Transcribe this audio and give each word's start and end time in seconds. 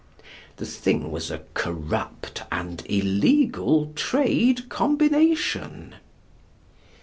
The 0.57 0.65
thing 0.65 1.11
was 1.11 1.29
a 1.29 1.43
corrupt 1.53 2.41
and 2.51 2.81
illegal 2.89 3.91
trade 3.93 4.67
combination. 4.67 5.93